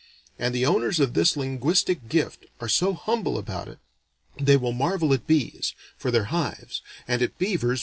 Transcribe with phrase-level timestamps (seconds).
[0.39, 3.77] And the owners of this linguistic gift are so humble about it,
[4.35, 7.79] they will marvel at bees, for their hives, and at beavers' mere dams.